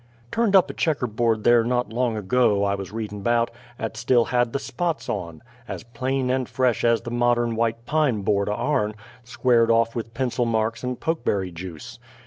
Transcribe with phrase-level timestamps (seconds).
[0.31, 4.25] Turned up a checker board there not long ago, I wuz readin' 'bout, 'at still
[4.25, 8.53] had the spots on as plain and fresh as the modern white pine board o'
[8.53, 11.99] our'n, squared off with pencil marks and pokeberry juice.